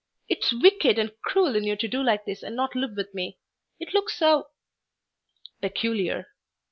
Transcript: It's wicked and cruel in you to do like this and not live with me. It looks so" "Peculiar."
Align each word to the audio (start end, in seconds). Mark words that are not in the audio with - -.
It's 0.27 0.51
wicked 0.51 0.97
and 0.97 1.11
cruel 1.23 1.55
in 1.55 1.63
you 1.63 1.75
to 1.75 1.87
do 1.87 2.01
like 2.01 2.25
this 2.25 2.41
and 2.41 2.55
not 2.55 2.73
live 2.73 2.95
with 2.97 3.13
me. 3.13 3.37
It 3.79 3.93
looks 3.93 4.17
so" 4.17 4.47
"Peculiar." 5.61 6.29